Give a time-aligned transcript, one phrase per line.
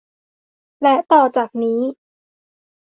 [0.81, 1.81] และต่อจากนี้